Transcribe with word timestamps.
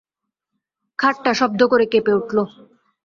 খাটটা 0.99 1.31
শব্দ 1.33 1.59
করে 1.71 1.85
কেঁপে 1.91 2.13
উঠল। 2.13 2.37